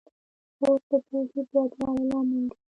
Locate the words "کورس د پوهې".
0.59-1.41